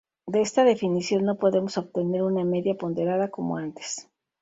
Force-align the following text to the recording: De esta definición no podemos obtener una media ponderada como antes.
De 0.25 0.41
esta 0.41 0.63
definición 0.63 1.25
no 1.25 1.37
podemos 1.37 1.77
obtener 1.77 2.23
una 2.23 2.43
media 2.43 2.73
ponderada 2.73 3.29
como 3.29 3.57
antes. 3.57 4.09